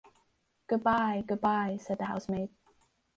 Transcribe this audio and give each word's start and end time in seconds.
‘Good-bye!’ 0.65 1.23
‘Good-bye!’ 1.27 1.77
said 1.77 1.99
the 1.99 2.05
housemaid. 2.05 2.49